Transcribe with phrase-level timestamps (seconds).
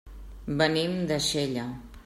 [0.61, 1.71] Venim de Xella.